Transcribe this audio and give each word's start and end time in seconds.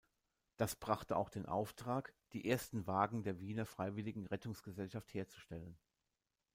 Das 0.57 0.75
brachte 0.75 1.15
auch 1.15 1.29
den 1.29 1.45
Auftrag 1.45 2.15
die 2.33 2.49
ersten 2.49 2.87
Wagen 2.87 3.21
der 3.21 3.39
Wiener 3.39 3.67
Freiwilligen 3.67 4.25
Rettungsgesellschaft 4.25 5.13
herzustellen. 5.13 5.77